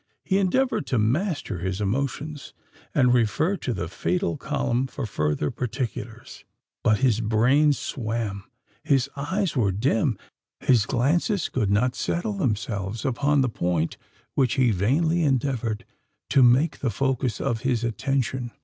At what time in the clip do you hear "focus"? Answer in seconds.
16.89-17.39